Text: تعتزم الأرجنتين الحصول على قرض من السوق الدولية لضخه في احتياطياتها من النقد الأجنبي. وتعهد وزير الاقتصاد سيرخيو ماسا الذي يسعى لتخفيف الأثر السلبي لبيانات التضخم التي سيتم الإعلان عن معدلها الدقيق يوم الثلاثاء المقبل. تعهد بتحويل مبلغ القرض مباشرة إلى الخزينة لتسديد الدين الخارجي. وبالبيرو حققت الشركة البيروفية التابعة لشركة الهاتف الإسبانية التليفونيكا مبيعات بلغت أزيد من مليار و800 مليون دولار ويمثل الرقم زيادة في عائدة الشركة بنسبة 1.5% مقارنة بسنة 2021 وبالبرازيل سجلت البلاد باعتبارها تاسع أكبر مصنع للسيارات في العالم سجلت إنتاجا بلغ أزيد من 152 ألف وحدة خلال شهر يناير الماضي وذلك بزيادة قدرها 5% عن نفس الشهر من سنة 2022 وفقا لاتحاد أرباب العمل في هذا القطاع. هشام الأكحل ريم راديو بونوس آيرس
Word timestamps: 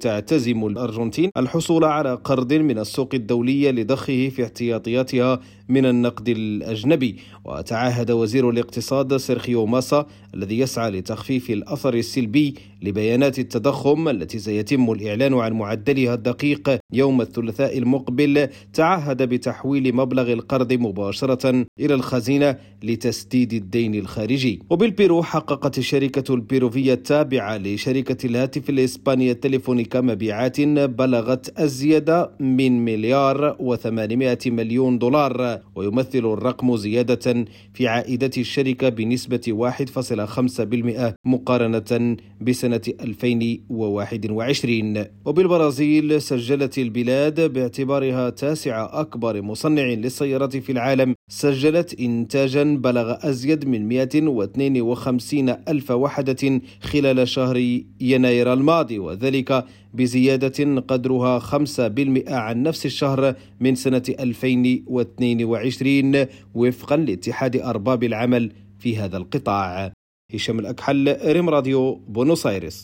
تعتزم 0.00 0.66
الأرجنتين 0.66 1.30
الحصول 1.36 1.84
على 1.84 2.14
قرض 2.14 2.52
من 2.52 2.78
السوق 2.78 3.08
الدولية 3.14 3.70
لضخه 3.70 4.28
في 4.28 4.44
احتياطياتها 4.44 5.40
من 5.68 5.86
النقد 5.86 6.28
الأجنبي. 6.28 7.16
وتعهد 7.44 8.10
وزير 8.10 8.50
الاقتصاد 8.50 9.16
سيرخيو 9.16 9.66
ماسا 9.66 10.06
الذي 10.34 10.58
يسعى 10.58 10.90
لتخفيف 10.90 11.50
الأثر 11.50 11.94
السلبي 11.94 12.54
لبيانات 12.82 13.38
التضخم 13.38 14.08
التي 14.08 14.38
سيتم 14.38 14.90
الإعلان 14.92 15.34
عن 15.34 15.52
معدلها 15.52 16.14
الدقيق 16.14 16.78
يوم 16.92 17.20
الثلاثاء 17.20 17.78
المقبل. 17.78 18.48
تعهد 18.72 19.22
بتحويل 19.22 19.94
مبلغ 19.94 20.32
القرض 20.32 20.72
مباشرة 20.72 21.66
إلى 21.80 21.94
الخزينة 21.94 22.56
لتسديد 22.82 23.52
الدين 23.52 23.94
الخارجي. 23.94 24.62
وبالبيرو 24.70 25.22
حققت 25.22 25.78
الشركة 25.78 26.34
البيروفية 26.34 26.92
التابعة 26.92 27.56
لشركة 27.58 28.26
الهاتف 28.26 28.70
الإسبانية 28.70 29.32
التليفونيكا 29.90 30.00
مبيعات 30.00 30.60
بلغت 30.60 31.58
أزيد 31.58 32.26
من 32.40 32.84
مليار 32.84 33.56
و800 33.56 34.46
مليون 34.46 34.98
دولار 34.98 35.60
ويمثل 35.74 36.18
الرقم 36.18 36.76
زيادة 36.76 37.44
في 37.74 37.88
عائدة 37.88 38.30
الشركة 38.38 38.88
بنسبة 38.88 39.40
1.5% 39.46 41.14
مقارنة 41.24 42.16
بسنة 42.40 42.80
2021 43.00 45.04
وبالبرازيل 45.24 46.22
سجلت 46.22 46.78
البلاد 46.78 47.52
باعتبارها 47.52 48.30
تاسع 48.30 49.00
أكبر 49.00 49.42
مصنع 49.42 49.82
للسيارات 49.82 50.56
في 50.56 50.72
العالم 50.72 51.14
سجلت 51.28 52.00
إنتاجا 52.00 52.64
بلغ 52.64 53.28
أزيد 53.28 53.68
من 53.68 53.88
152 53.88 55.48
ألف 55.68 55.90
وحدة 55.90 56.60
خلال 56.80 57.28
شهر 57.28 57.80
يناير 58.00 58.52
الماضي 58.52 58.98
وذلك 58.98 59.64
بزيادة 59.94 60.80
قدرها 60.80 61.38
5% 61.38 61.58
عن 62.28 62.62
نفس 62.62 62.86
الشهر 62.86 63.34
من 63.60 63.74
سنة 63.74 64.02
2022 64.20 66.26
وفقا 66.54 66.96
لاتحاد 66.96 67.56
أرباب 67.56 68.04
العمل 68.04 68.52
في 68.78 68.96
هذا 68.96 69.16
القطاع. 69.16 69.92
هشام 70.34 70.58
الأكحل 70.58 71.16
ريم 71.24 71.48
راديو 71.48 71.94
بونوس 71.94 72.46
آيرس 72.46 72.78